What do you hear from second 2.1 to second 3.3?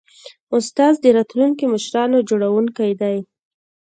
جوړوونکی دی.